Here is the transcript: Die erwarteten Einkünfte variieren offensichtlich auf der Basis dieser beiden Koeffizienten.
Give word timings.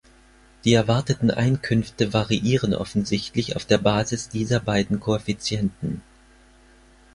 Die 0.65 0.73
erwarteten 0.73 1.29
Einkünfte 1.29 2.11
variieren 2.11 2.73
offensichtlich 2.73 3.55
auf 3.55 3.65
der 3.65 3.77
Basis 3.77 4.29
dieser 4.29 4.59
beiden 4.59 4.99
Koeffizienten. 4.99 6.01